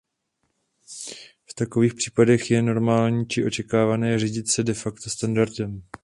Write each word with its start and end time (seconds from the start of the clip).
V 1.45 1.53
takových 1.55 1.93
případech 1.93 2.51
je 2.51 2.61
normální 2.61 3.27
či 3.27 3.45
očekávané 3.45 4.19
řídit 4.19 4.49
se 4.51 4.63
"de 4.63 4.73
facto" 4.73 5.09
standardem. 5.09 5.83